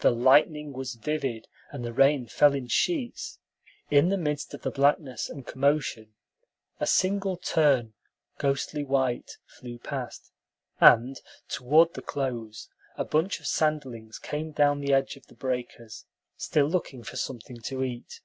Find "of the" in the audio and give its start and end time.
4.52-4.70, 15.16-15.34